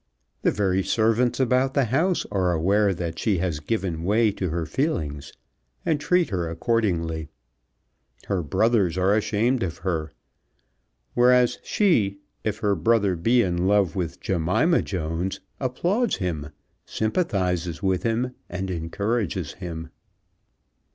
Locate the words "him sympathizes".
16.15-17.83